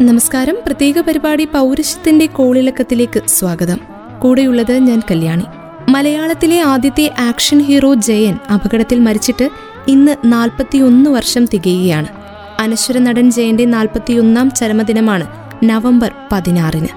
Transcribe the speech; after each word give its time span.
നമസ്കാരം. 0.00 0.56
പ്രത്യേക 0.66 1.00
പരിപാടി 1.00 1.44
പൗരുഷത്തിന്റെ 1.44 2.26
കോളിളക്കത്തിലേക്ക് 2.26 3.22
സ്വാഗതം. 3.26 3.80
കൂടെയുള്ളത് 4.18 4.78
ഞാൻ 4.78 5.02
കല്യാണി. 5.10 5.42
മലയാളത്തിലെ 5.88 6.60
ആദ്യത്തെ 6.60 7.14
ആക്ഷൻ 7.18 7.60
ഹീറോ 7.60 7.94
ജയൻ 7.94 8.38
അപകടത്തിൽ 8.54 8.98
മരിച്ചിട്ട് 8.98 9.50
ഇന്ന് 9.88 10.16
നാൽപ്പത്തിയൊന്ന് 10.24 11.10
വർഷം 11.10 11.44
തികയുകയാണ്. 11.44 12.06
അനശ്വര 12.58 12.98
നടൻ 12.98 13.30
ജയന്റെ 13.30 13.64
നാൽപ്പത്തിയൊന്നാം 13.64 14.50
ചരമദിനമാണ് 14.50 15.26
നവംബർ 15.64 16.12
പതിനാറിന്. 16.32 16.88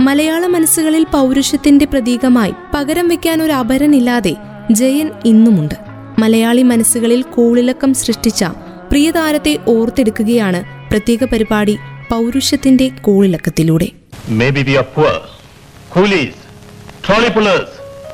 മലയാള 0.00 0.46
മനസ്സുകളിൽ 0.46 1.06
പൗരുഷത്തിന്റെ 1.12 1.84
പ്രതീകമായി 1.84 2.54
പകരം 2.74 3.08
വെക്കാൻ 3.08 3.42
ഒരു 3.42 3.52
അപരനില്ലാതെ 3.52 4.36
ജയൻ 4.70 5.10
ഇന്നുമുണ്ട്. 5.24 5.74
മലയാളി 6.18 6.62
മനസ്സുകളിൽ 6.62 7.22
കോളിളക്കം 7.22 7.94
സൃഷ്ടിച്ച 7.94 8.44
പ്രിയതാരത്തെ 8.90 9.58
ഓർത്തെടുക്കുകയാണ് 9.68 10.64
പ്രത്യേക 10.90 11.24
പരിപാടി 11.24 11.78
പൗരുഷത്തിന്റെ 12.12 12.88
കോളിളക്കത്തിലൂടെ 13.00 13.88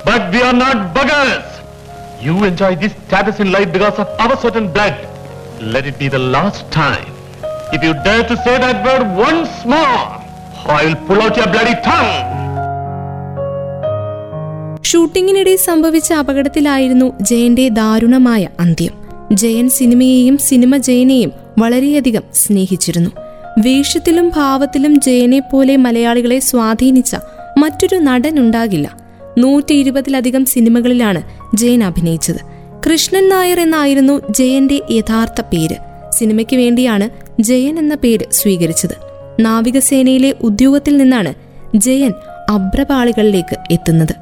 But 0.04 0.22
we 0.32 0.40
are 0.40 0.56
not 0.56 0.94
buggers. 0.94 1.48
You 2.22 2.44
enjoy 2.44 2.70
this 2.76 2.92
status 2.98 3.40
in 3.40 3.52
life 3.52 3.70
because 3.72 3.98
of 3.98 4.08
our 4.18 4.36
certain 4.36 4.66
blood. 4.72 4.94
Let 5.64 5.86
it 5.86 5.98
be 5.98 6.08
the 6.08 6.22
last 6.28 6.70
time. 6.72 7.08
If 7.72 7.82
you 7.82 7.92
dare 8.06 8.24
to 8.24 8.36
say 8.36 8.54
that 8.58 8.78
word 8.86 9.04
once 9.18 9.54
more, 9.66 9.98
I 10.68 10.84
will 10.84 10.98
pull 11.08 11.20
out 11.20 11.36
your 11.36 11.48
bloody 11.48 11.76
tongue. 11.82 12.14
ഷൂട്ടിങ്ങിനിടെ 14.82 15.56
സംഭവിച്ച 15.62 16.12
അപകടത്തിലായിരുന്നു 16.12 17.12
ജയന്റെ 17.22 17.68
ദാരുണമായ 17.70 18.48
അന്ത്യം 18.58 18.94
Jayan 19.34 19.68
സിനിമയെയും 19.70 20.38
cinema 20.38 20.76
ജയനെയും 20.76 21.32
വളരെയധികം 21.58 22.24
സ്നേഹിച്ചിരുന്നു 22.34 23.10
വേഷത്തിലും 23.58 24.32
ഭാവത്തിലും 24.36 25.00
ജയനെ 25.00 25.38
പോലെ 25.38 25.76
മലയാളികളെ 25.76 26.38
സ്വാധീനിച്ച 26.38 27.16
മറ്റൊരു 27.58 27.96
നടൻ 27.96 28.38
ഉണ്ടാകില്ല 28.38 28.96
നൂറ്റി 29.38 29.74
ഇരുപതിലധികം 29.74 30.44
സിനിമകളിലാണ് 30.44 31.22
ജയൻ 31.54 31.84
അഭിനയിച്ചത്. 31.84 32.40
കൃഷ്ണൻ 32.86 33.28
നായർ 33.28 33.60
എന്നായിരുന്നു 33.60 34.20
ജയന്റെ 34.30 34.80
യഥാർത്ഥ 34.90 35.40
പേര്. 35.40 35.76
സിനിമയ്ക്ക് 36.10 36.56
വേണ്ടിയാണ് 36.56 37.10
ജയൻ 37.42 37.78
എന്ന 37.78 37.94
പേര് 37.94 38.24
സ്വീകരിച്ചത്. 38.30 38.96
നാവികസേനയിലെ 39.40 40.34
ഉദ്യോഗത്തിൽ 40.42 40.96
നിന്നാണ് 40.96 41.34
ജയൻ 41.76 42.12
അബ്രപാളികളിലേക്ക് 42.50 43.56
എത്തുന്നത്. 43.70 44.14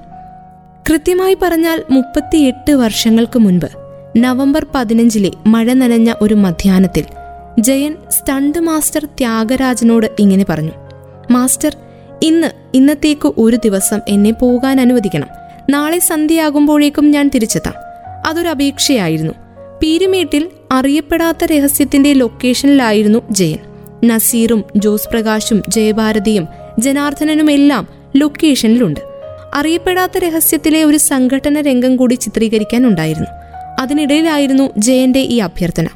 കൃത്യമായി 0.90 1.36
പറഞ്ഞാൽ 1.42 1.82
മുപ്പത്തിയെട്ട് 1.90 2.72
വർഷങ്ങൾക്ക് 2.72 3.38
മുൻപ് 3.38 3.66
നവംബർ 4.16 4.66
പതിനഞ്ചിലെ 4.74 5.30
മഴ 5.46 5.72
നനഞ്ഞ 5.72 6.12
ഒരു 6.22 6.34
മധ്യാഹ്നത്തിൽ 6.34 7.04
ജയൻ 7.60 7.96
സ്റ്റണ്ട് 8.10 8.58
മാസ്റ്റർ 8.58 9.04
ത്യാഗരാജനോട് 9.04 10.06
ഇങ്ങനെ 10.18 10.44
പറഞ്ഞു. 10.48 10.70
മാസ്റ്റർ 11.30 11.76
ഇന്ന് 12.22 12.46
ഇന്നത്തേക്ക് 12.74 13.32
ഒരു 13.38 13.56
ദിവസം 13.56 14.00
എന്നെ 14.08 14.30
പോകാൻ 14.30 14.80
അനുവദിക്കണം. 14.80 15.26
നാളെ 15.70 15.98
സന്ധ്യയാകുമ്പോഴേക്കും 15.98 17.10
ഞാൻ 17.10 17.30
തിരിച്ചെത്താം. 17.34 17.74
അതൊരു 18.26 18.48
അപേക്ഷയായിരുന്നു. 18.48 19.32
പീരുമേട്ടിൽ 19.82 20.50
അറിയപ്പെടാത്ത 20.72 21.44
രഹസ്യത്തിന്റെ 21.44 22.12
ലൊക്കേഷനിലായിരുന്നു 22.12 23.18
ജയൻ. 23.30 23.58
നസീറും 24.04 24.64
ജോസ് 24.76 25.08
പ്രകാശും 25.08 25.62
ജയഭാരതിയും 25.68 26.48
ജനാർദ്ദനനുമെല്ലാം 26.78 27.88
ലൊക്കേഷനിലുണ്ട്. 28.16 29.00
അറിയപ്പെടാത്ത 29.54 30.18
രഹസ്യത്തിലെ 30.18 30.84
ഒരു 30.84 30.96
സംഘടന 30.96 31.60
രംഗം 31.60 31.96
കൂടി 31.96 32.14
ചിത്രീകരിക്കാനുണ്ടായിരുന്നു 32.14 33.28
അതിനിടയിലായിരുന്നു 33.80 34.70
ജയന്റെ 34.78 35.20
ഈ 35.20 35.38
അഭ്യർത്ഥന. 35.38 35.86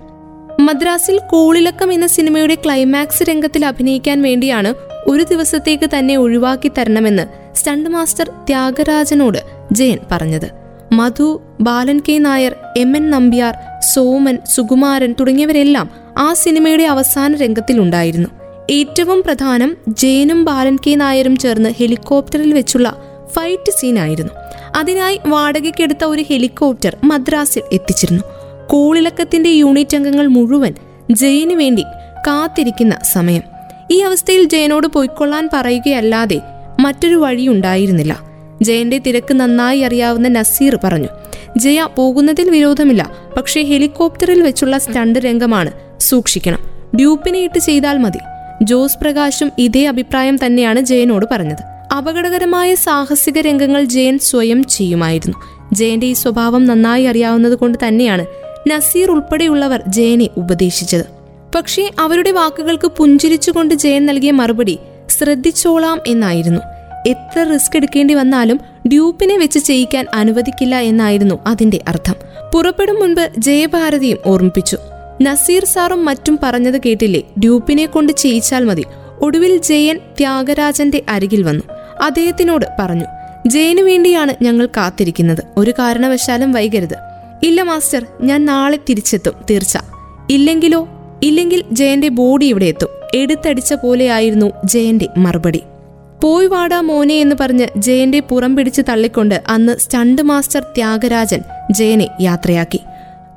മദ്രാസിൽ 0.67 1.19
കൂളിലക്കം 1.31 1.93
എന്ന 1.93 2.07
സിനിമയുടെ 2.07 2.55
ക്ലൈമാക്സ് 2.55 3.23
രംഗത്തിൽ 3.23 3.67
അഭിനയിക്കാൻ 3.67 4.23
വേണ്ടിയാണ് 4.23 4.75
ഒരു 5.07 5.23
ദിവസത്തേക്ക് 5.23 5.91
തന്നെ 5.95 6.17
ഒഴിവാക്കി 6.17 6.71
തരണമെന്ന് 6.79 7.25
സ്റ്റണ്ട് 7.57 7.91
മാസ്റ്റർ 7.91 8.29
ത്യാഗരാജനോട് 8.29 9.39
ജയൻ 9.73 9.99
പറഞ്ഞത്. 10.13 10.49
Madhu 10.93 11.29
Balan 11.61 12.01
K 12.09 12.19
Nair 12.19 12.57
M 12.77 12.97
N 12.97 13.11
Nambiar 13.11 13.55
Soman 13.81 14.39
Sukumaran 14.47 15.15
തുടങ്ങിയവരെല്ലാം 15.21 15.91
ആ 16.19 16.33
സിനിമയുടെ 16.33 16.83
അവസാന 16.85 17.37
രംഗത്തിലുണ്ടായിരുന്നു. 17.37 18.29
ഏറ്റവും 18.71 19.23
പ്രധാനം 19.23 19.77
ജയനും 19.89 20.45
ബാലൻ 20.45 20.77
കെ 20.87 20.95
നായരും 20.95 21.37
ചേർന്ന് 21.37 21.71
ഹെലികോപ്റ്ററിൽ 21.79 22.53
വെച്ചുള്ള 22.53 22.89
ഫൈറ്റ് 23.35 23.73
സീനായിരുന്നു 23.81 24.33
അതിനായി 24.77 25.21
വാടകയ്ക്കെടുത്ത 25.27 26.05
ഒരു 26.05 26.23
ഹെലികോപ്റ്റർ 26.29 26.97
മദ്രാസിൽ 27.05 27.63
എത്തിച്ചിരുന്നു. 27.73 28.23
കോളിളക്കത്തിന്റെ 28.71 29.51
യൂണിറ്റ് 29.51 29.97
അംഗങ്ങൾ 29.97 30.27
മുഴുവൻ 30.27 30.75
ജയിന് 31.11 31.53
വേണ്ടി 31.53 31.83
കാത്തിരിക്കുന്ന 32.27 32.99
സമയം. 33.03 33.43
ഈ 33.91 34.01
അവസ്ഥയിൽ 34.01 34.45
ജയനോട് 34.45 34.87
പൊയ്ക്കൊള്ളാൻ 34.87 35.49
പറയുകയല്ലാതെ 35.53 36.41
മറ്റൊരു 36.81 37.15
വഴിയുണ്ടായിരുന്നില്ല. 37.15 38.21
ജയന്റെ 38.63 38.99
തിരക്ക് 38.99 39.35
നന്നായി 39.35 39.81
അറിയാവുന്ന 39.81 40.29
നസീർ 40.29 40.79
പറഞ്ഞു 40.85 41.09
ജയ 41.57 41.87
പോകുന്നതിൽ 41.97 42.51
വിരോധമില്ല. 42.51 43.11
പക്ഷേ 43.37 43.63
ഹെലികോപ്റ്ററിൽ 43.63 44.43
വെച്ചുള്ള 44.43 44.79
സ്റ്റണ്ട് 44.79 45.19
രംഗമാണ്. 45.19 45.71
സൂക്ഷിക്കണം. 46.01 46.59
ഡ്യൂപ്പിനെ 46.97 47.39
ഇട്ട് 47.39 47.59
ചെയ്താൽ 47.59 47.99
മതി. 47.99 48.19
ജോസ് 48.63 48.99
പ്രകാശും 49.03 49.53
ഇതേ 49.59 49.87
അഭിപ്രായം 49.87 50.47
തന്നെയാണ് 50.47 50.81
ജയനോട് 50.81 51.27
പറഞ്ഞത്. 51.31 51.93
അപകടകരമായ 51.97 52.75
സാഹസിക 52.75 53.39
രംഗങ്ങൾ 53.39 53.85
ജയൻ 53.85 54.19
സ്വയം 54.19 54.65
ചെയ്യുമായിരുന്നു. 54.65 55.37
ജയന്റെ 55.73 56.07
ഈ 56.07 56.13
സ്വഭാവം 56.13 56.65
നന്നായി 56.65 57.05
അറിയാവുന്നത് 57.05 57.55
കൊണ്ട് 57.55 57.79
തന്നെയാണ് 57.89 58.27
നസീർ 58.69 59.11
ഉൾപ്പെടെയുള്ളവർ 59.11 59.83
ജയനെ 59.89 60.29
ഉപദേശിച്ചത്. 60.37 61.05
പക്ഷേ 61.55 61.91
അവരുടെ 61.99 62.31
വാക്കുകൾക്ക് 62.31 62.89
പുഞ്ചിരിച്ചുകൊണ്ട് 62.89 63.75
ജയൻ 63.75 64.07
നൽകിയ 64.07 64.31
മറുപടി 64.31 64.79
ശ്രദ്ധിച്ചോളാം 65.09 66.01
എന്നായിരുന്നു. 66.07 66.61
എത്ര 67.07 67.43
റിസ്ക് 67.43 67.77
എടുക്കേണ്ടി 67.77 68.15
വന്നാലും 68.15 68.61
ഡ്യൂപ്പിനെ 68.87 69.39
വെച്ച് 69.39 69.59
ചെയ്യിക്കാൻ 69.59 70.07
അനുവദിക്കില്ല 70.15 70.75
എന്നായിരുന്നു 70.75 71.39
അതിന്റെ 71.47 71.81
അർത്ഥം. 71.89 72.15
പുറപ്പെടും 72.55 73.01
മുൻപ് 73.01 73.31
ജയഭാരതിയും 73.39 74.19
ഓർമ്മിപ്പിച്ചു. 74.27 74.77
നസീർ 75.23 75.65
സാറും 75.65 76.05
മറ്റും 76.05 76.39
പറഞ്ഞത് 76.43 76.81
കേട്ടില്ലേ? 76.87 77.21
ഡ്യൂപ്പിനെ 77.21 77.87
കൊണ്ട് 77.87 78.13
ചെയ്യിച്ചാൽ 78.13 78.65
മതി. 78.65 78.85
ഒടുവിൽ 79.21 79.57
ജയൻ 79.57 79.97
ത്യാഗരാജന്റെ 79.97 81.03
അരികിൽ 81.09 81.43
വന്നു. 81.43 81.63
അദ്ദേഹത്തിനോട് 82.03 82.67
പറഞ്ഞു 82.79 83.05
ജയനു 83.47 83.83
വേണ്ടിയാണ് 83.83 84.45
ഞങ്ങൾ 84.45 84.67
കാത്തിരിക്കുന്നത്. 84.67 85.43
ഒരു 85.57 85.71
കാരണവശാലും 85.71 86.53
വൈകരുത്. 86.53 87.10
ഇല്ല 87.43 87.63
മാസ്റ്റർ. 87.63 88.07
ഞാൻ 88.21 88.45
നാളെ 88.45 88.79
തിരിച്ചെത്തും. 88.89 89.33
തീർച്ച. 89.51 89.79
ഇല്ലെങ്കിലോ? 90.31 90.89
ഇല്ലെങ്കിൽ 91.23 91.65
ജയന്റെ 91.73 92.09
ബോഡി 92.09 92.47
ഇവിടെ 92.47 92.65
എത്തും. 92.65 92.89
എടുത്തടിച്ച 93.15 93.75
പോലെയായിരുന്നു 93.75 94.51
ജയന്റെ 94.65 95.09
മറുപടി. 95.19 95.63
പോയി 96.23 96.47
വാടാ 96.47 96.81
മോനെ 96.81 97.15
എന്ന് 97.15 97.37
പറഞ്ഞ് 97.41 97.67
ജയന്റെ 97.77 98.21
പുറം 98.21 98.57
പിടിച്ച് 98.57 98.83
തള്ളിക്കൊണ്ട് 98.89 99.43
അന്ന് 99.49 99.77
സ്റ്റണ്ട് 99.79 100.23
മാസ്റ്റർ 100.23 100.61
ത്യാഗരാജൻ 100.61 101.41
ജയനെ 101.71 102.09
യാത്രയാക്കി. 102.21 102.81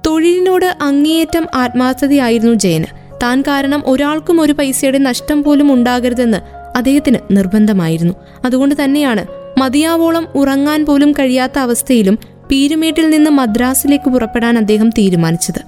തൊഴിലിനോട് 0.06 0.76
അങ്ങേയറ്റം 0.82 1.48
ആത്മാർത്ഥതയായിരുന്നു 1.56 2.54
ജയന്. 2.54 2.86
താൻ 3.24 3.42
കാരണം 3.42 3.84
ഒരാൾക്കും 3.86 4.42
ഒരു 4.42 4.54
പൈസയുടെ 4.54 4.98
നഷ്ടം 4.98 5.44
പോലും 5.44 5.74
ഉണ്ടാകരുതെന്ന് 5.74 6.38
അദ്ദേഹത്തിന് 6.78 7.18
നിർബന്ധമായിരുന്നു. 7.32 8.14
അതുകൊണ്ട് 8.46 8.84
തന്നെയാണ് 8.84 9.26
മതിയാവോളം 9.60 10.28
ഉറങ്ങാൻ 10.36 10.86
പോലും 10.86 11.12
കഴിയാത്ത 11.12 11.60
അവസ്ഥയിലും 11.60 12.20
പീരുമേട്ടിൽ 12.52 13.10
നിന്ന് 13.10 13.32
മദ്രാസിലേക്ക് 13.32 14.10
പുറപ്പെടാൻ 14.10 14.58
അദ്ദേഹം 14.58 14.90
തീരുമാനിച്ചത്. 14.90 15.62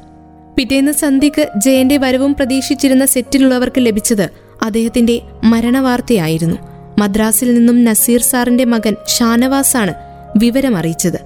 പിറ്റേന്ന് 0.57 0.91
സന്ധ്യക്ക് 0.91 1.49
ജയന്റെ 1.57 1.97
വരവും 1.97 2.33
പ്രതീക്ഷിച്ചിരുന്ന 2.33 3.05
സെറ്റിലുള്ളവർക്ക് 3.05 3.85
ലഭിച്ചത് 3.85 4.29
അദ്ദേഹത്തിന്റെ 4.61 5.21
മരണവാർത്തയായിരുന്നു. 5.43 6.57
മദ്രാസിൽ 6.99 7.53
നിന്നും 7.53 7.83
നസീർ 7.83 8.21
സാറിന്റെ 8.21 8.65
മകൻ 8.65 8.95
ഷാനവാസാണ് 9.07 9.93
വിവരമറിയിച്ചത്. 10.37 11.19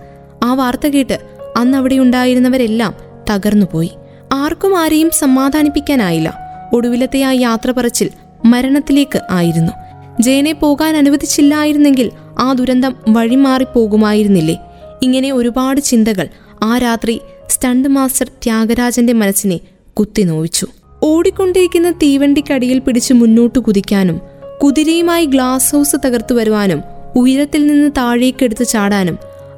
ആ 0.43 0.53
വാർത്ത 0.53 0.87
കേട്ട് 0.87 1.19
അന്ന് 1.57 1.77
അവിടെ 1.77 1.95
ഉണ്ടായിരുന്നവരെല്ലാം 1.95 2.95
തകർന്നുപോയി. 3.29 3.91
ആർക്കും 4.33 4.77
ആരെയും 4.79 5.09
സമാധാനിപ്പിക്കാനായില്ല. 5.09 6.37
ഒടുവിലത്തെ 6.73 7.21
ആ 7.23 7.31
യാത്ര 7.31 7.71
പറച്ചിൽ 7.71 8.09
മരണത്തിലേക്ക് 8.45 9.21
ആയിരുന്നു. 9.29 9.71
ജയനെ 10.19 10.51
പോകാൻ 10.51 10.97
അനുവദിച്ചില്ലായിരുന്നെങ്കിൽ 10.97 12.11
ആ 12.39 12.53
ദുരന്തം 12.53 12.95
വഴിമാറിപ്പോകുമായിരുന്നില്ലേ? 13.07 14.57
ഇങ്ങനെ 15.03 15.31
ഒരുപാട് 15.31 15.81
ചിന്തകൾ 15.81 16.27
ആ 16.63 16.77
രാത്രി 16.77 17.21
സ്റ്റണ്ട് 17.49 17.89
മാസ്റ്റർ 17.89 18.27
ത്യാഗരാജന്റെ 18.43 19.13
മനസ്സിനെ 19.13 19.59
കുത്തിനോവിച്ചു 19.93 20.67
ഓടിക്കൊണ്ടിരിക്കുന്ന 21.03 21.91
തീവണ്ടിക്കടിയിൽ 21.91 22.79
പിടിച്ച് 22.79 23.13
മുന്നോട്ട് 23.13 23.59
കുതിക്കാനും 23.59 24.21
കുതിരയുമായി 24.63 25.25
ഗ്ലാസ് 25.25 25.75
ഹൗസ് 25.75 25.95
തകർത്തു 25.95 26.33
വരുവാനും 26.33 26.83
ഉയരത്തിൽ 27.15 27.67
നിന്ന് 27.67 27.91
താഴേക്കെടുത്ത് 27.97 28.63
ചാടാനും 28.63 29.17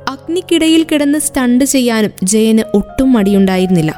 അഗ്നിക്കിടയിൽ 0.10 0.86
കിടന്ന് 0.92 1.20
സ്റ്റണ്ട് 1.20 1.66
ചെയ്യാനും 1.66 2.12
ജയന് 2.24 2.78
ഒട്ടും 2.78 3.14
മടിയുണ്ടായിരുന്നില്ല. 3.14 3.96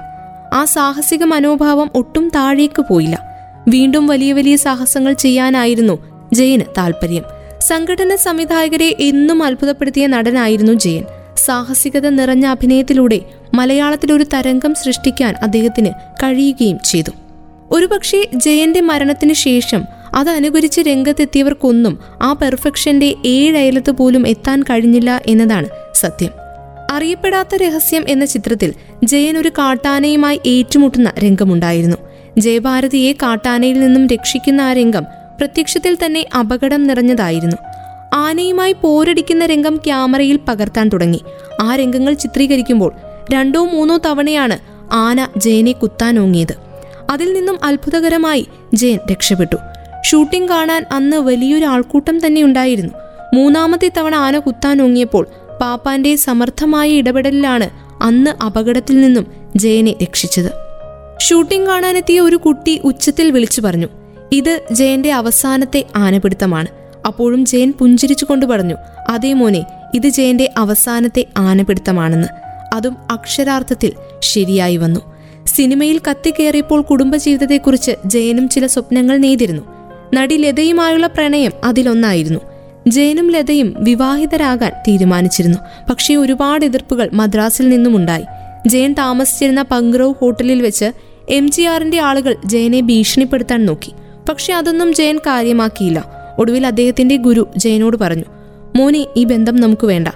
ആ 0.54 0.66
സാഹസിക 0.66 1.24
മനോഭാവം 1.24 1.92
ഒട്ടും 1.96 2.30
താഴേക്ക് 2.30 2.82
പോയില്ല. 2.82 3.20
വീണ്ടും 3.68 4.08
വലിയ 4.08 4.34
വലിയ 4.34 4.56
സാഹസങ്ങൾ 4.56 5.14
ചെയ്യാനായിരുന്നു 5.14 5.98
ജയന് 6.34 6.62
താല്പര്യം. 6.78 7.24
സംഘടന 7.62 8.16
സംവിധായകരെ 8.16 8.96
എന്നും 9.00 9.44
അത്ഭുതപ്പെടുത്തിയ 9.44 10.08
നടനായിരുന്നു 10.08 10.74
ജയൻ. 10.74 11.04
സാഹസികത 11.38 12.10
നിറഞ്ഞ 12.10 12.46
അഭിനയത്തിലൂടെ 12.46 13.22
മലയാളത്തിൽ 13.54 14.14
ഒരു 14.14 14.24
തരംഗം 14.24 14.74
സൃഷ്ടിക്കാൻ 14.74 15.36
അദ്ദേഹത്തിന് 15.42 15.90
കഴിയുകയും 16.24 16.80
ചെയ്തു. 16.86 17.12
ഒരുപക്ഷെ 17.72 18.28
ജയന്റെ 18.34 18.82
മരണത്തിന് 18.82 19.34
ശേഷം 19.34 19.84
അത് 20.14 20.30
അനുകരിച്ച് 20.30 20.82
രംഗത്തെത്തിയവർക്കൊന്നും 20.82 22.00
ആ 22.22 22.34
പെർഫെക്ഷന്റെ 22.34 23.16
ഏഴയലത്ത് 23.26 23.92
പോലും 23.92 24.28
എത്താൻ 24.28 24.64
കഴിഞ്ഞില്ല 24.64 25.22
എന്നതാണ് 25.26 25.70
സത്യം. 25.94 26.32
അറിയപ്പെടാത്ത 26.92 27.56
രഹസ്യം 27.56 28.06
എന്ന 28.10 28.26
ചിത്രത്തിൽ 28.26 28.74
ജയൻ 29.04 29.38
ഒരു 29.38 29.50
കാട്ടാനയുമായി 29.50 30.42
ഏറ്റുമുട്ടുന്ന 30.46 31.14
രംഗമുണ്ടായിരുന്നു. 31.20 31.98
ജയഭാരതിയെ 32.38 33.12
കാട്ടാനയിൽ 33.12 33.80
നിന്നും 33.80 34.08
രക്ഷിക്കുന്ന 34.08 34.62
ആ 34.62 34.74
രംഗം 34.74 35.04
പ്രത്യക്ഷത്തിൽ 35.40 35.98
തന്നെ 36.06 36.26
അപകടം 36.40 36.84
നിറഞ്ഞതായിരുന്നു. 36.84 37.56
ആനയുമായി 38.14 38.76
പോരടിക്കുന്ന 38.82 39.46
രംഗം 39.46 39.78
ക്യാമറയിൽ 39.78 40.40
പകർത്താൻ 40.48 40.90
തുടങ്ങി. 40.90 41.22
ആ 41.62 41.76
രംഗങ്ങൾ 41.76 42.14
ചിത്രീകരിക്കുമ്പോൾ 42.14 42.92
രണ്ടോ 43.32 43.66
മൂന്നോ 43.66 43.98
തവണയാണ് 43.98 44.60
ആന 44.94 45.28
ജയനെ 45.38 45.72
കുത്താനോങ്ങിയത് 45.72 46.56
അതിൽ 47.10 47.34
നിന്നും 47.34 47.58
അത്ഭുതകരമായി 47.64 48.48
ജയൻ 48.74 49.00
രക്ഷപ്പെട്ടു. 49.12 49.56
ഷൂട്ടിംഗ് 50.06 50.50
കാണാൻ 50.50 50.86
അന്ന് 50.92 51.18
വലിയൊരു 51.18 51.66
ആൾക്കൂട്ടം 51.66 52.26
തന്നെ 52.26 52.44
ഉണ്ടായിരുന്നു. 52.44 52.94
മൂന്നാമത്തെ 53.34 53.92
തവണ 53.98 54.16
ആന 54.16 54.40
കുത്താനോങ്ങിയപ്പോൾ 54.40 55.28
പാപ്പാന്റെ 55.62 56.16
സമർത്ഥമായ 56.16 56.90
ഇടപെടലിലാണ് 56.90 57.70
അന്ന് 58.04 58.44
അപകടത്തിൽ 58.44 59.02
നിന്നും 59.02 59.28
ജയനെ 59.56 59.96
രക്ഷിച്ചത്. 60.04 60.52
ഷൂട്ടിംഗ് 61.20 61.68
കാണാനെത്തിയ 61.68 62.20
ഒരു 62.20 62.36
കുട്ടി 62.36 62.82
ഉച്ചത്തിൽ 62.84 63.32
വിളിച്ചു 63.32 63.62
പറഞ്ഞു. 63.62 63.88
ഇത് 64.32 64.62
ജയന്റെ 64.72 65.12
അവസാനത്തെ 65.12 65.86
ആനപിടുത്തമാണ്. 65.96 66.83
അപ്പോഴും 67.06 67.46
ജയൻ 67.46 67.74
പുഞ്ചിരിച്ചുകൊണ്ട് 67.80 68.46
പറഞ്ഞു 68.46 68.76
അതേ 69.10 69.34
മോനെ 69.34 69.64
ഇത് 69.94 70.08
ജയന്റെ 70.08 70.54
അവസാനത്തെ 70.58 71.26
ആനപിടുത്തമാണെന്ന്. 71.38 72.28
അതും 72.74 72.98
അക്ഷരാർത്ഥത്തിൽ 73.12 73.92
ശരിയായി 74.20 74.78
വന്നു. 74.78 75.00
സിനിമയിൽ 75.46 76.02
കത്തിക്കേറിയപ്പോൾ 76.10 76.82
കുടുംബജീവിതത്തെക്കുറിച്ച് 76.82 77.92
ജയനും 78.06 78.50
ചില 78.50 78.68
സ്വപ്നങ്ങൾ 78.68 79.18
നെയ്തിരുന്നു. 79.18 79.62
നടി 80.14 80.36
ലതയുമായുള്ള 80.36 81.08
പ്രണയം 81.08 81.52
അതിലൊന്നായിരുന്നു. 81.64 82.40
ജയനും 82.88 83.32
ലതയും 83.32 83.76
വിവാഹിതരാകാൻ 83.80 84.72
തീരുമാനിച്ചിരുന്നു. 84.88 85.58
പക്ഷേ 85.90 86.16
ഒരുപാട് 86.16 86.66
എതിർപ്പുകൾ 86.66 87.10
മദ്രാസിൽ 87.14 87.70
നിന്നുമുണ്ടായി. 87.70 88.24
ജയൻ 88.68 88.94
താമസിച്ചിരുന്ന 88.94 89.62
പങ്ക്രോവ് 89.62 90.14
ഹോട്ടലിൽ 90.20 90.62
വെച്ച് 90.62 90.92
എം 91.30 91.52
ജി 91.52 91.62
ആറിന്റെ 91.62 92.00
ആളുകൾ 92.00 92.36
ജയനെ 92.46 92.82
ഭീഷണിപ്പെടുത്താൻ 92.82 93.66
നോക്കി. 93.66 93.94
പക്ഷെ 94.30 94.54
അതൊന്നും 94.54 94.94
ജയൻ 94.94 95.18
കാര്യമാക്കിയില്ല. 95.18 96.23
ഒടുവിൽ 96.40 96.68
അദ്ദേഹത്തിന്റെ 96.68 97.16
ഗുരു 97.16 97.48
ജയനോട് 97.58 97.98
പറഞ്ഞു 97.98 98.24
മോനെ 98.76 99.06
ഈ 99.16 99.24
ബന്ധം 99.24 99.56
നമുക്ക് 99.56 99.88
വേണ്ട. 99.88 100.08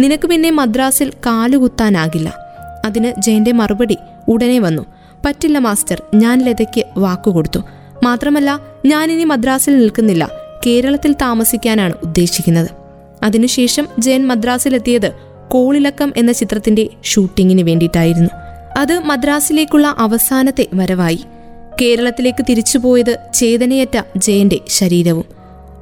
നിനക്ക് 0.00 0.28
പിന്നെ 0.28 0.50
മദ്രാസിൽ 0.50 1.10
കാലുകുത്താനാകില്ല 1.10 2.34
അതിന് 2.84 3.20
ജയന്റെ 3.20 3.52
മറുപടി 3.52 3.98
ഉടനെ 4.28 4.58
വന്നു. 4.58 4.82
പറ്റില്ല 5.26 5.58
മാസ്റ്റർ. 5.58 6.02
ഞാൻ 6.14 6.44
ലതയ്ക്ക് 6.44 6.84
വാക്കുകൊടുത്തു 6.96 7.58
മാത്രമല്ല 8.04 8.60
ഞാനിനി 8.86 9.24
മദ്രാസിൽ 9.24 9.78
നിൽക്കുന്നില്ല. 9.78 10.30
കേരളത്തിൽ 10.66 11.12
താമസിക്കാനാണ് 11.12 11.94
ഉദ്ദേശിക്കുന്നത്. 12.04 12.70
അതിനുശേഷം 13.22 13.86
ജയൻ 13.98 14.26
മദ്രാസിലെത്തിയത് 14.26 15.12
കോളിളക്കം 15.48 16.12
എന്ന 16.16 16.32
ചിത്രത്തിന്റെ 16.32 16.88
ഷൂട്ടിങ്ങിന് 17.04 17.62
വേണ്ടിയിട്ടായിരുന്നു. 17.62 18.30
അത് 18.78 18.98
മദ്രാസിലേക്കുള്ള 18.98 19.94
അവസാനത്തെ 19.98 20.66
വരവായി. 20.74 21.20
കേരളത്തിലേക്ക് 21.82 22.44
തിരിച്ചുപോയത് 22.48 23.18
ചേതനയറ്റ 23.34 24.00
ജയന്റെ 24.16 24.60
ശരീരവും. 24.68 25.33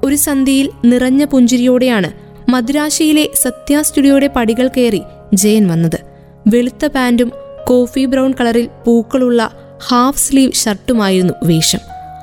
ഒരു 0.04 0.16
സന്ധിയിൽ 0.16 0.70
നിറഞ്ഞ 0.84 1.24
പുഞ്ചിരിയോടെയാണ് 1.24 2.10
മദ്രാശിയിലെ 2.50 3.28
സത്യ 3.42 3.82
സ്റ്റുഡിയോയുടെ 3.82 4.26
പടികൾ 4.26 4.70
കയറി 4.76 5.02
ജയൻ 5.34 5.66
വന്നത്. 5.66 5.98
വെളുത്ത 6.46 6.86
പാന്റും 6.86 7.32
കോഫി 7.66 8.04
ബ്രൗൺ 8.04 8.32
കളറിൽ 8.32 8.68
പൂക്കളുള്ള 8.86 9.50
ഹാഫ് 9.88 10.18
സ്ലീവ് 10.18 10.52
ഷർട്ടുമായിരുന്നു 10.52 11.34
വേഷം. 11.44 11.78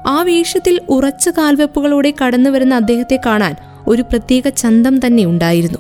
ആ 0.08 0.22
വേഷത്തിൽ 0.22 0.80
ഉറച്ച 0.90 1.30
കാൽവെപ്പുകളോടെ 1.30 2.14
കടന്നു 2.26 2.50
വരുന്ന 2.50 2.76
അദ്ദേഹത്തെ 2.76 3.20
കാണാൻ 3.26 3.56
ഒരു 3.88 4.02
പ്രത്യേക 4.02 4.50
ചന്തം 4.50 5.06
തന്നെ 5.06 5.26
ഉണ്ടായിരുന്നു. 5.26 5.78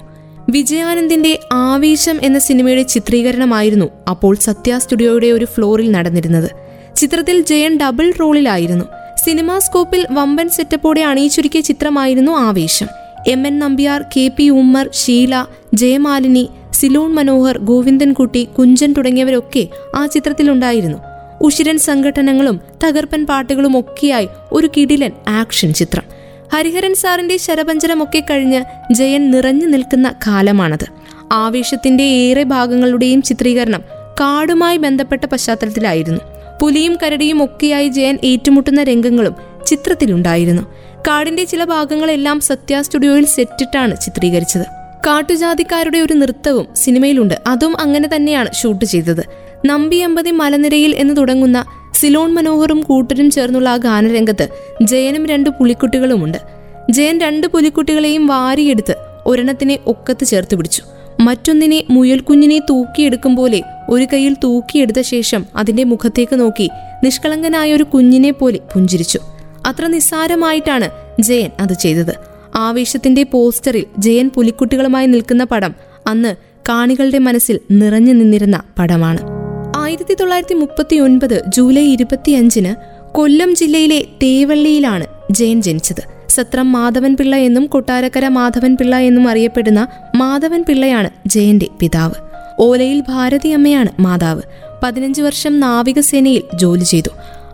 വിജയാനന്ദിന്റെ 0.49 1.39
ആവേശം 1.53 2.19
എന്ന 2.21 2.39
സിനിമയുടെ 2.39 2.81
ചിത്രീകരണമായിരുന്നു 2.81 3.89
അപ്പോൾ 4.09 4.35
സത്യ 4.35 4.79
സ്റ്റുഡിയോയുടെ 4.79 5.27
ഒരു 5.27 5.45
ഫ്ലോറിൽ 5.45 5.91
നടന്നിരുന്നത്. 5.91 6.49
ചിത്രത്തിൽ 6.95 7.41
ജയൻ 7.41 7.77
ഡബിൾ 7.77 8.13
റോളിലായിരുന്നു. 8.19 8.85
സിനിമാ 9.25 9.60
സ്കോപ്പിൽ 9.60 10.07
വമ്പൻ 10.12 10.50
സെറ്റപ്പോടെ 10.50 11.01
അണിയിച്ചൊരുക്കിയ 11.01 11.62
ചിത്രമായിരുന്നു 11.62 12.31
Aavesham. 12.31 12.88
M 13.27 13.48
N 13.48 13.60
Nambiar 13.60 14.01
K 14.01 14.31
P 14.38 14.50
Ummer 14.50 14.89
Sheela 14.94 15.45
Jayamalini 15.74 16.50
Ceylon 16.74 17.13
Manohar 17.13 17.57
Govindankutty 17.57 18.44
Kunchan 18.44 18.94
തുടങ്ങിയവരൊക്കെ 18.94 19.68
ആ 19.95 20.06
ചിത്രത്തിലുണ്ടായിരുന്നു. 20.06 20.98
ഉഷിരൻ 21.42 21.77
സംഘടനകളും 21.77 22.60
തകർപ്പൻ 22.83 23.25
പാട്ടുകളും 23.25 23.80
ഒക്കെയായി 23.80 24.27
ഒരു 24.51 24.69
കിടിലൻ 24.77 25.12
ആക്ഷൻ 25.27 25.74
ചിത്രം. 25.74 26.04
ഹരിഹരൻ 26.54 26.94
സാറിന്റെ 26.94 27.38
ശരപഞ്ചരമൊക്കെ 27.38 28.24
കഴിഞ്ഞ് 28.30 28.94
ജയൻ 28.94 29.31
നിറഞ്ഞു 29.31 29.66
നിൽക്കുന്ന 29.66 30.13
കാലമാണത്. 30.27 30.86
ആവേശത്തിന്റെ 31.31 32.04
ഏറെ 32.04 32.44
ഭാഗങ്ങളുടെയും 32.44 33.21
ചിത്രീകരണം 33.21 33.83
കാടുമായി 34.19 34.77
ബന്ധപ്പെട്ട 34.77 35.25
പശ്ചാത്തലത്തിലായിരുന്നു. 35.25 36.38
പുലിയും 36.61 36.97
കരടിയും 37.03 37.44
ഒക്കെയായി 37.44 37.88
ജയൻ 37.88 38.17
ഏറ്റുമുട്ടുന്ന 38.23 38.83
രംഗങ്ങളും 38.83 39.35
ചിത്രത്തിലുണ്ടായിരുന്നു. 39.65 40.61
കാടിന്റെ 41.07 41.44
ചില 41.44 41.63
ഭാഗങ്ങളെല്ലാം 41.63 42.39
സത്യ 42.39 42.81
സ്റ്റുഡിയോയിൽ 42.81 43.25
സെറ്റിട്ടാണ് 43.25 44.01
ചിത്രീകരിച്ചത്. 44.01 44.65
കാട്ടുജാതിക്കാരുടെ 45.07 45.97
ഒരു 45.97 46.13
നൃത്തവും 46.13 46.67
സിനിമയിലുണ്ട്. 46.75 47.41
അതും 47.47 47.79
അങ്ങനെ 47.79 48.09
തന്നെയാണ് 48.15 48.53
ഷൂട്ട് 48.53 48.85
ചെയ്തത്. 48.85 49.23
നമ്പി 49.65 49.95
അമ്പതി 49.95 50.31
മലനിരയിൽ 50.31 50.95
എന്ന് 50.95 51.17
തുടങ്ങുന്ന 51.17 51.65
സിലോൺ 51.94 52.33
മനോഹറും 52.33 52.81
കൂട്ടരും 52.81 53.31
ചേർന്നുള്ള 53.31 53.69
ആ 53.69 53.75
ഗാനരംഗത്ത് 53.75 54.47
ജയനും 54.81 55.25
രണ്ട് 55.25 55.50
പുലിക്കുട്ടികളുമുണ്ട്. 55.50 56.38
ജയൻ 56.89 57.19
രണ്ട് 57.19 57.47
പുലിക്കുട്ടികളെയും 57.47 58.27
വാരിയെടുത്ത് 58.27 58.95
ഒരെണ്ണത്തിനെ 59.25 59.79
ഒക്കത്ത് 59.88 60.25
ചേർത്ത് 60.25 60.56
പിടിച്ചു. 60.56 60.81
മറ്റൊന്നിനെ 61.21 61.83
മുയൽക്കുഞ്ഞിനെ 61.89 62.60
തൂക്കിയെടുക്കും 62.60 63.36
പോലെ 63.36 63.62
ഒരു 63.89 64.07
കൈയിൽ 64.13 64.36
തൂക്കിയെടുത്ത 64.44 65.01
ശേഷം 65.01 65.45
അതിന്റെ 65.56 65.83
മുഖത്തേക്ക് 65.83 66.39
നോക്കി 66.39 66.69
നിഷ്കളങ്കനായ 67.04 67.74
ഒരു 67.74 67.83
കുഞ്ഞിനെ 67.83 68.31
പോലെ 68.31 68.60
പുഞ്ചിരിച്ചു. 68.74 69.19
അത്ര 69.66 69.86
നിസ്സാരമായിട്ടാണ് 69.86 70.89
ജയൻ 71.21 71.50
അത് 71.60 71.74
ചെയ്തത്. 71.74 72.13
ആവേശത്തിന്റെ 72.56 73.24
പോസ്റ്ററിൽ 73.24 73.86
ജയൻ 73.98 74.30
പുലിക്കുട്ടികളുമായി 74.30 75.06
നിൽക്കുന്ന 75.06 75.44
പടം 75.44 75.75
അന്ന് 76.07 76.36
കാണികളുടെ 76.69 77.18
മനസ്സിൽ 77.18 77.60
നിറഞ്ഞു 77.71 78.13
നിന്നിരുന്ന 78.13 78.62
പടമാണ്. 78.80 79.19
ആയിരത്തി 79.77 80.13
തൊള്ളായിരത്തി 80.13 80.54
മുപ്പത്തി 80.54 80.95
ഒൻപത് 80.95 81.44
ജൂലൈ 81.48 81.83
ഇരുപത്തിയഞ്ചിന് 81.83 82.75
കൊല്ലം 83.11 83.56
ജില്ലയിലെ 83.56 84.06
തേവള്ളിയിലാണ് 84.23 85.06
ജയൻ 85.31 85.61
ജനിച്ചത്. 85.61 86.19
സത്രം 86.30 86.71
മാധവൻ 86.71 87.16
പിള്ള 87.16 87.36
എന്നും 87.36 87.66
കൊട്ടാരക്കര 87.66 88.28
മാധവൻ 88.28 88.78
പിള്ള 88.78 88.98
എന്നും 88.98 89.28
അറിയപ്പെടുന്ന 89.28 89.88
മാധവൻ 90.16 90.64
പിള്ളയാണ് 90.69 91.09
ജയന്റെ 91.26 91.68
പിതാവ്. 91.80 92.14
ഓലയിൽ 92.59 93.04
ഭാരതി 93.09 93.50
അമ്മയാണ് 93.50 93.90
മാതാവ്. 94.00 94.42
പതിനഞ്ച് 94.83 95.21
വർഷം 95.21 95.59
നാവികസേനയിൽ 95.59 96.44
ജോലി 96.56 96.83
ചെയ്തു. 96.83 97.09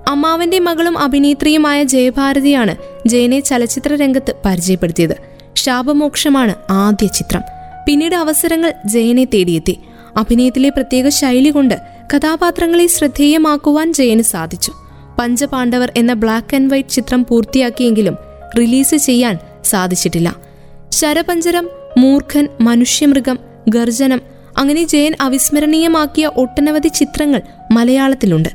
അമ്മാവന്റെ 0.07 0.59
മകളും 0.59 0.97
അഭിനേത്രിയുമായ 0.97 1.83
ജയഭാരതിയാണ് 1.83 2.75
ജയനെ 3.07 3.39
ചലച്ചിത്ര 3.39 3.95
രംഗത്ത് 3.95 4.35
പരിചയപ്പെടുത്തിയത്. 4.45 5.15
ശാപമോക്ഷമാണ് 5.55 6.55
ആദ്യ 6.69 7.07
ചിത്രം. 7.07 7.41
പിന്നീട് 7.87 8.15
അവസരങ്ങൾ 8.15 8.73
ജയനെ 8.85 9.25
തേടിയെത്തി. 9.25 9.79
അഭിനയത്തിലെ 10.17 10.69
പ്രത്യേക 10.69 11.09
ശൈലി 11.09 11.49
കൊണ്ട് 11.49 11.75
കഥാപാത്രങ്ങളെ 12.15 12.87
ശ്രദ്ധേയമാക്കുവാൻ 12.87 13.93
ജയന് 13.93 14.21
സാധിച്ചു. 14.21 14.71
പഞ്ചപാണ്ഡവർ 15.19 15.91
എന്ന 15.97 16.13
ബ്ലാക്ക് 16.13 16.55
ആൻഡ് 16.55 16.71
വൈറ്റ് 16.71 16.89
ചിത്രം 16.89 17.25
പൂർത്തിയാക്കിയെങ്കിലും 17.29 18.17
റിലീസ് 18.57 18.95
ചെയ്യാൻ 18.95 19.37
സാധിച്ചിട്ടില്ല. 19.65 20.35
ശരപഞ്ചരം 20.91 21.69
മൂർഖൻ 21.97 22.47
മനുഷ്യമൃഗം 22.61 23.39
ഗർജനം 23.69 24.21
അങ്ങനെ 24.57 24.83
ജയൻ 24.83 25.15
അവിസ്മരണീയമാക്കിയ 25.21 26.31
ഒട്ടനവധി 26.35 26.87
ചിത്രങ്ങൾ 26.87 27.41
മലയാളത്തിലുണ്ട്. 27.71 28.49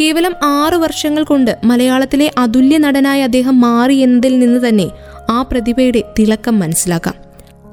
കേവലം 0.00 0.34
ആറു 0.42 0.76
വർഷങ്ങൾ 0.76 1.24
കൊണ്ട് 1.24 1.58
മലയാളത്തിലെ 1.64 2.32
അതുല്യ 2.38 2.78
നടനായി 2.78 3.20
അദ്ദേഹം 3.20 3.60
മാറി 3.60 3.94
എന്നതിൽ 3.94 4.38
നിന്ന് 4.38 4.68
തന്നെ 4.68 4.90
ആ 5.30 5.42
പ്രതിഭയുടെ 5.42 6.02
തിളക്കം 6.18 6.58
മനസ്സിലാക്കാം. 6.58 7.14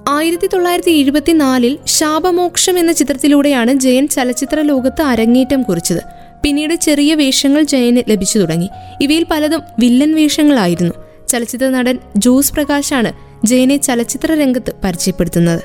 ആയിരത്തി 0.10 0.48
തൊള്ളായിരത്തി 0.48 0.92
എഴുപത്തിനാലിൽ 0.92 1.78
ശാപമോക്ഷം 1.86 2.80
എന്ന 2.80 2.92
ചിത്രത്തിലൂടെയാണ് 2.92 3.74
ജയൻ 3.74 4.08
ചലച്ചിത്ര 4.08 4.62
ലോകത്ത് 4.62 5.02
അരങ്ങേറ്റം 5.02 5.64
കുറിച്ചത്. 5.64 6.02
പിന്നീട് 6.44 6.76
ചെറിയ 6.76 7.16
വേഷങ്ങൾ 7.16 7.64
ജയന് 7.64 8.02
ലഭിച്ചു 8.10 8.40
തുടങ്ങി. 8.40 8.70
ഇവയിൽ 9.02 9.26
പലതും 9.32 9.62
വില്ലൻ 9.80 10.16
വേഷങ്ങളായിരുന്നു. 10.16 11.05
ചലച്ചിത്ര 11.28 11.70
നടൻ 11.70 12.00
ജോസ് 12.18 12.54
പ്രകാശാണ് 12.54 13.14
ജയനെ 13.46 13.78
ചലച്ചിത്ര 13.78 14.34
രംഗത്ത് 14.34 14.74
പരിചയപ്പെടുത്തുന്നത്. 14.84 15.62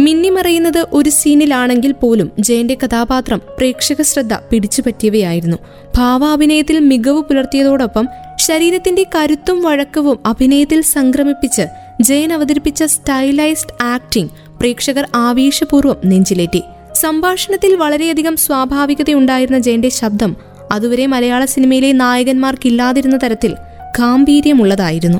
മിന്നിമറയുന്നത് 0.00 0.86
ഒരു 0.92 1.10
സീനിലാണെങ്കിൽ 1.10 1.92
പോലും 1.92 2.32
ജയന്റെ 2.40 2.76
കഥാപാത്രം 2.84 3.40
പ്രേക്ഷക 3.58 4.02
ശ്രദ്ധ 4.02 4.34
പിടിച്ചുപറ്റിയവയായിരുന്നു. 4.34 5.56
ഭാവാഭിനയത്തിൽ 5.96 6.78
മികവ് 6.78 7.22
പുലർത്തിയതോടൊപ്പം 7.22 8.08
ശരീരത്തിന്റെ 8.36 9.06
കരുത്തും 9.14 9.62
വഴക്കവും 9.62 10.18
അഭിനയത്തിൽ 10.26 10.80
സംക്രമിപ്പിച്ച് 10.80 11.62
ജയൻ 12.00 12.32
അവതരിപ്പിച്ച 12.32 12.84
സ്റ്റൈലൈസ്ഡ് 12.84 13.82
ആക്ടിംഗ് 13.82 14.30
പ്രേക്ഷകർ 14.60 15.08
ആവേശപൂർവം 15.14 15.96
നെഞ്ചിലേറ്റി. 16.04 16.62
സംഭാഷണത്തിൽ 16.94 17.76
വളരെയധികം 17.76 18.36
സ്വാഭാവികതയുണ്ടായിരുന്ന 18.36 19.58
ജയന്റെ 19.58 19.88
ശബ്ദം 19.88 20.36
അതുവരെ 20.72 21.06
മലയാള 21.06 21.44
സിനിമയിലെ 21.44 21.92
നായകന്മാർക്കില്ലാതിരുന്ന 21.92 23.18
തരത്തിൽ 23.22 23.56
ഗാംഭീര്യമുള്ളതായിരുന്നു. 23.98 25.18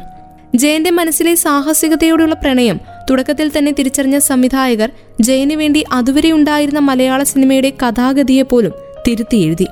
ജയന്റെ 0.54 0.90
മനസ്സിലെ 0.90 1.34
സാഹസികതയോടുള്ള 1.34 2.34
പ്രണയം 2.34 2.80
തുടക്കത്തിൽ 3.10 3.50
തന്നെ 3.58 3.72
തിരിച്ചറിഞ്ഞ 3.78 4.18
സംവിധായകർ 4.18 4.90
ജയന് 5.20 5.54
വേണ്ടി 5.54 5.84
അതുവരെ 5.92 6.32
ഉണ്ടായിരുന്ന 6.32 6.78
മലയാള 6.78 7.22
സിനിമയുടെ 7.22 7.70
കഥാഗതിയെ 7.70 8.42
പോലും 8.42 8.72
തിരുത്തി 9.08 9.36
എഴുതി. 9.36 9.66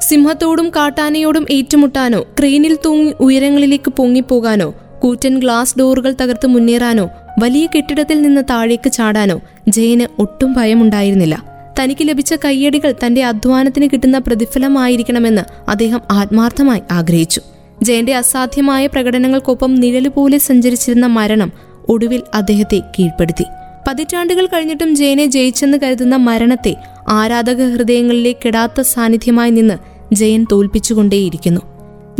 സിംഹത്തോടും 0.00 0.72
കാട്ടാനയോടും 0.76 1.46
ഏറ്റുമുട്ടാനോ 1.50 2.20
ക്രെയിനിൽ 2.38 2.78
തൂങ്ങി 2.84 3.14
ഉയരങ്ങളിലേക്ക് 3.20 3.90
പൊങ്ങിപ്പോകാനോ 3.90 4.74
കൂറ്റൻ 4.98 5.38
ഗ്ലാസ് 5.38 5.78
ഡോറുകൾ 5.78 6.14
തകർത്ത് 6.20 6.46
മുന്നേറാനോ 6.46 7.10
വലിയ 7.38 7.66
കെട്ടിടത്തിൽ 7.66 8.22
നിന്ന് 8.22 8.42
താഴേക്ക് 8.50 8.92
ചാടാനോ 8.92 9.40
ജയന് 9.68 10.20
ഒട്ടും 10.20 10.52
ഭയമുണ്ടായിരുന്നില്ല. 10.52 11.54
തനിക്ക് 11.80 12.08
ലഭിച്ച 12.08 12.34
കയ്യടികൾ 12.34 12.94
തന്റെ 13.06 13.24
അധ്വാനത്തിന് 13.24 13.88
കിട്ടുന്ന 13.92 14.18
പ്രതിഫലമായിരിക്കണമെന്ന് 14.18 15.70
അദ്ദേഹം 15.70 16.00
ആത്മാർത്ഥമായി 16.10 16.82
ആഗ്രഹിച്ചു. 16.90 17.40
ജയന്റെ 17.84 18.14
അസാധ്യമായ 18.14 18.86
പ്രകടനങ്ങൾക്കൊപ്പം 18.86 19.74
നിഴലുപോലെ 19.74 20.38
സഞ്ചരിച്ചിരുന്ന 20.38 21.06
മരണം 21.06 21.52
ഒടുവിൽ 21.88 22.22
അദ്ദേഹത്തെ 22.34 22.80
കീഴ്പ്പെടുത്തി. 22.98 23.44
പതിറ്റാണ്ടുകൾ 23.88 24.46
കഴിഞ്ഞിട്ടും 24.46 24.96
ജയനെ 24.96 25.26
ജയിച്ചെന്ന് 25.26 25.78
കരുതുന്ന 25.82 26.16
മരണത്തെ 26.16 26.76
ആരാധക 27.08 27.72
ഹൃദയങ്ങളിലെ 27.72 28.32
കെടാത്ത 28.32 28.80
സാന്നിധ്യമായി 28.80 29.50
നിന്ന് 29.50 29.74
ജയൻ 30.14 30.46
തോൽപ്പിച്ചുകൊണ്ടേയിരിക്കുന്നു. 30.52 31.60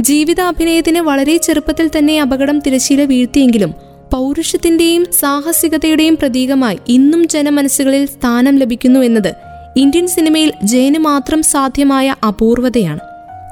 ജീവിതാഭിനയത്തിന് 0.01 0.99
വളരെ 0.99 1.37
ചെറുപ്പത്തിൽ 1.37 1.89
തന്നെ 1.89 2.21
അപകടം 2.21 2.59
തിരശീല 2.59 3.05
വീഴ്ത്തിയെങ്കിലും 3.05 3.75
പൗരുഷത്തിന്റെയും 4.13 5.07
സാഹസികതയുടെയും 5.21 6.17
പ്രതീകമായി 6.17 6.79
ഇന്നും 6.89 7.29
ജനമനസ്സുകളിൽ 7.29 8.07
സ്ഥാനം 8.07 8.57
ലഭിക്കുന്നു 8.57 9.01
എന്നത് 9.01 9.35
ഇന്ത്യൻ 9.77 10.07
സിനിമയിൽ 10.07 10.53
ജയന് 10.65 10.99
മാത്രം 10.99 11.43
സാധ്യമായ 11.43 12.15
അപൂർവതയാണ്. 12.29 13.01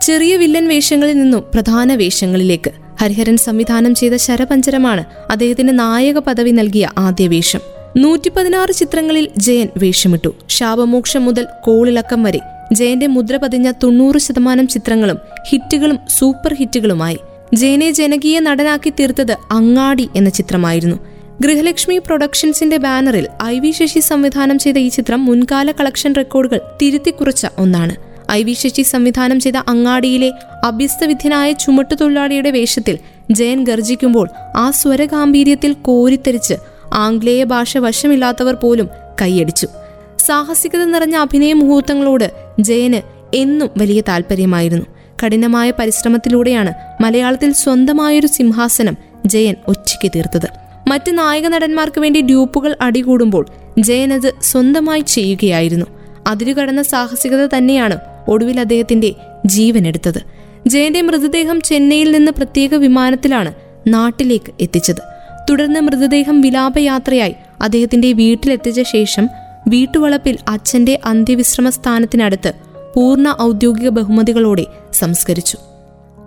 ചെറിയ 0.02 0.36
വില്ലൻ 0.36 0.68
വേഷങ്ങളിൽ 0.68 1.18
നിന്നും 1.18 1.44
പ്രധാന 1.54 1.94
വേഷങ്ങളിലേക്ക്. 1.94 2.70
ഹരിഹരൻ 3.00 3.36
സംവിധാനം 3.36 3.94
ചെയ്ത 3.94 4.14
ശരപഞ്ചരമാണ് 4.16 5.04
അദ്ദേഹത്തിന് 5.30 5.78
നായക 5.78 6.18
പദവി 6.18 6.50
നൽകിയ 6.50 6.88
ആദ്യ 6.98 7.28
വേഷം. 7.28 7.60
നൂറ്റി 7.96 8.28
പതിനാറ് 8.28 8.72
ചിത്രങ്ങളിൽ 8.72 9.28
ജയൻ 9.36 9.68
വേഷമിട്ടു. 9.76 10.34
ശാപമോക്ഷം 10.48 11.24
മുതൽ 11.24 11.46
കോളിളക്കം 11.64 12.22
വരെ 12.22 12.40
ജയന്റെ 12.72 13.06
മുദ്ര 13.06 13.36
പതിഞ്ഞ 13.36 13.70
തൊണ്ണൂറ് 13.70 14.18
ശതമാനം 14.18 14.68
ചിത്രങ്ങളും 14.68 15.18
ഹിറ്റുകളും 15.50 15.98
സൂപ്പർ 16.08 16.54
ഹിറ്റുകളുമായി 16.54 17.18
ജയനെ 17.54 17.90
ജനകീയ 17.90 18.38
നടനാക്കി 18.38 18.90
തീർത്തത് 18.90 19.36
അങ്ങാടി 19.50 20.08
എന്ന 20.16 20.30
ചിത്രമായിരുന്നു. 20.30 20.96
ഗൃഹലക്ഷ്മി 21.40 21.98
പ്രൊഡക്ഷൻസിന്റെ 21.98 22.76
ബാനറിൽ 22.76 23.26
ഐ 23.44 23.58
വി 23.58 23.70
ശശി 23.70 24.00
സംവിധാനം 24.00 24.58
ചെയ്ത 24.58 24.78
ഈ 24.78 24.88
ചിത്രം 24.88 25.24
മുൻകാല 25.24 25.72
കളക്ഷൻ 25.72 26.14
റെക്കോർഡുകൾ 26.16 26.60
തിരുത്തിക്കുറിച്ച 26.82 27.46
ഒന്നാണ്. 27.58 28.11
ഐ 28.32 28.42
വി 28.42 28.52
ശശി 28.52 28.82
സംവിധാനം 28.82 29.40
ചെയ്ത 29.40 29.56
അങ്ങാടിയിലെ 29.56 30.32
അഭ്യസ്തവിദ്യനായ 30.64 31.52
ചുമട്ടുതൊഴിലാളിയുടെ 31.52 32.50
വേഷത്തിൽ 32.50 32.98
ജയൻ 33.30 33.64
ഗർജിക്കുമ്പോൾ 33.64 34.28
ആ 34.56 34.70
സ്വരഗാംഭീര്യത്തിൽ 34.70 35.72
കോരിത്തെരിച്ച് 35.72 36.54
ആംഗ്ലേയ 36.92 37.44
ഭാഷ 37.44 37.78
വശമില്ലാത്തവർ 37.78 38.54
പോലും 38.54 38.88
കൈയടിച്ചു. 39.22 39.68
സാഹസികത 40.18 40.84
നിറഞ്ഞ 40.84 41.16
അഭിനയ 41.16 41.52
മുഹൂർത്തങ്ങളോട് 41.52 42.32
ജയന് 42.60 43.00
എന്നും 43.34 43.70
വലിയ 43.78 44.00
താല്പര്യമായിരുന്നു 44.00 44.86
കഠിനമായ 45.24 45.70
പരിശ്രമത്തിലൂടെയാണ് 45.70 46.72
മലയാളത്തിൽ 47.02 47.52
സ്വന്തമായൊരു 47.52 48.26
സിംഹാസനം 48.26 48.96
ജയൻ 49.26 49.54
ഒച്ചയ്ക്ക് 49.68 50.12
തീർത്തത്. 50.16 50.48
മറ്റ് 50.88 51.18
നായക 51.18 51.46
നടന്മാർക്ക് 51.48 52.00
വേണ്ടി 52.00 52.20
ഡ്യൂപ്പുകൾ 52.20 52.76
അടികൂടുമ്പോൾ 52.80 53.46
ജയൻ 53.78 54.12
അത് 54.12 54.32
സ്വന്തമായി 54.42 55.00
ചെയ്യുകയായിരുന്നു. 55.00 55.86
അതിരുകടന്ന 56.26 56.82
സാഹസികത 56.82 57.48
തന്നെയാണ് 57.56 58.11
ഒടുവിൽ 58.28 58.60
അദ്ദേഹത്തിന്റെ 58.60 59.14
ജീവൻ 59.46 59.72
ജീവനെടുത്തത് 59.72 60.22
ജയന്റെ 60.66 61.02
മൃതദേഹം 61.02 61.60
ചെന്നൈയിൽ 61.60 62.10
നിന്ന് 62.10 62.32
പ്രത്യേക 62.32 62.74
വിമാനത്തിലാണ് 62.74 63.54
നാട്ടിലേക്ക് 63.86 64.52
എത്തിച്ചത്. 64.60 65.00
തുടർന്ന് 65.50 65.80
മൃതദേഹം 65.80 66.40
വിലാപയാത്രയായി 66.40 67.34
അദ്ദേഹത്തിന്റെ 67.62 68.12
വീട്ടിലെത്തിച്ച 68.12 68.80
ശേഷം 68.80 69.28
വീട്ടുവളപ്പിൽ 69.68 70.38
അച്ഛന്റെ 70.48 70.98
അന്ത്യവിശ്രമ 71.04 71.68
സ്ഥാനത്തിനടുത്ത് 71.68 72.52
പൂർണ 72.96 73.36
ഔദ്യോഗിക 73.42 73.88
ബഹുമതികളോടെ 73.88 74.66
സംസ്കരിച്ചു. 74.92 75.58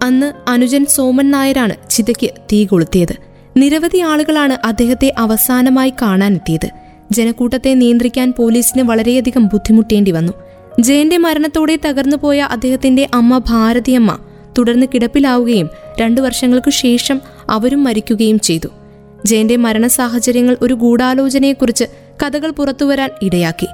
അന്ന് 0.03 0.33
അനുജൻ 0.47 0.85
സോമൻ 0.85 1.31
നായരാണ് 1.31 1.89
ചിതയ്ക്ക് 1.89 2.29
തീ 2.53 2.65
കൊളുത്തിയത്. 2.65 3.15
നിരവധി 3.57 3.97
ആളുകളാണ് 3.97 4.57
അദ്ദേഹത്തെ 4.65 5.13
അവസാനമായി 5.17 5.93
കാണാനെത്തിയത്. 6.01 6.69
ജനക്കൂട്ടത്തെ 7.11 7.73
നിയന്ത്രിക്കാൻ 7.73 8.33
പോലീസിന് 8.37 8.83
വളരെയധികം 8.83 9.47
ബുദ്ധിമുട്ടേണ്ടി 9.47 10.11
വന്നു. 10.11 10.33
ജയന്റെ 10.79 11.17
മരണത്തോടെ 11.17 11.79
തകർന്നുപോയ 11.85 12.39
അദ്ദേഹത്തിന്റെ 12.41 13.07
അമ്മ 13.13 13.37
ഭാരതിയമ്മ 13.37 14.17
തുടർന്ന് 14.57 14.87
കിടപ്പിലാവുകയും 14.93 15.69
രണ്ടു 16.01 16.21
വർഷങ്ങൾക്കു 16.21 16.69
ശേഷം 16.69 17.21
അവരും 17.49 17.83
മരിക്കുകയും 17.83 18.39
ചെയ്തു. 18.39 18.67
ജയന്റെ 19.25 19.55
മരണ 19.55 19.87
സാഹചര്യങ്ങൾ 19.87 20.57
ഒരു 20.61 20.73
ഗൂഢാലോചനയെക്കുറിച്ച് 20.73 21.83
കഥകൾ 22.23 22.51
പുറത്തുവരാൻ 22.51 23.09
ഇടയാക്കി. 23.21 23.67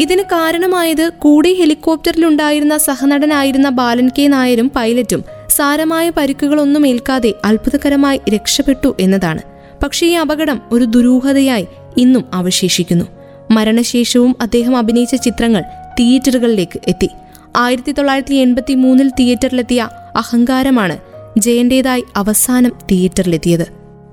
ഇതിന് 0.00 0.22
കാരണമായത് 0.22 1.10
കൂടെ 1.18 1.54
ഹെലികോപ്റ്ററിലുണ്ടായിരുന്ന 1.54 2.76
സഹനടനായിരുന്ന 2.76 3.68
ബാലൻ 3.68 4.10
കെ 4.18 4.26
നായരും 4.26 4.72
പൈലറ്റും 4.76 5.24
സാരമായ 5.48 6.10
പരിക്കുകളൊന്നും 6.10 6.88
ഏൽക്കാതെ 6.88 7.34
അത്ഭുതകരമായി 7.44 8.20
രക്ഷപ്പെട്ടു 8.34 8.96
എന്നതാണ്. 9.00 9.42
പക്ഷേ 9.84 10.06
ഈ 10.06 10.12
അപകടം 10.12 10.60
ഒരു 10.72 10.84
ദുരൂഹതയായി 10.84 11.66
ഇന്നും 11.96 12.24
അവശേഷിക്കുന്നു. 12.32 13.04
മരണശേഷവും 13.50 14.36
അദ്ദേഹം 14.40 14.76
അഭിനയിച്ച 14.76 15.14
ചിത്രങ്ങൾ 15.14 15.62
തിയേറ്ററുകളിലേക്ക് 15.98 16.80
എത്തി. 16.88 17.10
ആയിരത്തി 17.56 17.92
തൊള്ളായിരത്തി 17.92 18.34
എൺപത്തി 18.34 18.74
മൂന്നിൽ 18.74 19.10
തിയേറ്ററിലെത്തിയ 19.10 19.88
അഹങ്കാരമാണ് 20.16 20.98
ജയന്റേതായി 21.38 22.04
അവസാനം 22.16 22.72
തിയേറ്ററിലെത്തിയത്. 22.90 23.66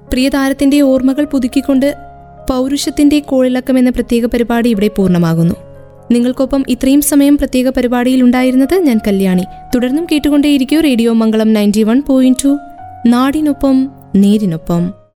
പ്രിയതാരത്തിന്റെ 0.10 0.82
ഓർമ്മകൾ 0.82 1.26
പുതുക്കിക്കൊണ്ട് 1.26 1.96
പൗരുഷത്തിന്റെ 2.50 3.20
കോളിളക്കം 3.20 3.80
എന്ന 3.80 3.90
പ്രത്യേക 3.90 4.26
പരിപാടി 4.26 4.70
ഇവിടെ 4.70 4.88
പൂർണമാകുന്നു. 4.88 5.56
നിങ്ങൾക്കൊപ്പം 6.12 6.64
ഇത്രയും 6.68 7.02
സമയം 7.02 7.38
പ്രത്യേക 7.38 7.70
പരിപാടിയിൽ 7.70 8.24
ഉണ്ടായിരുന്നത് 8.24 8.76
ഞാൻ 8.76 9.00
കല്യാണി. 9.08 9.44
തുടർന്നും 9.76 10.08
കേട്ടുകൊണ്ടേയിരിക്കും 10.12 10.82
radio 10.82 11.14
Mangalam 11.14 11.54
ninety 11.54 11.84
one 11.84 12.04
point 12.08 12.40
two. 12.44 12.58
നാടിനൊപ്പം 13.08 13.92
നേരിനൊപ്പം. 14.16 15.05